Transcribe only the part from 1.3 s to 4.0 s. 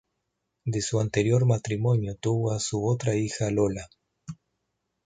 matrimonio tuvo a su otra hija Lola.